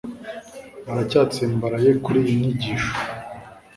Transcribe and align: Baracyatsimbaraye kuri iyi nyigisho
Baracyatsimbaraye 0.85 1.91
kuri 2.03 2.17
iyi 2.25 2.33
nyigisho 2.39 2.91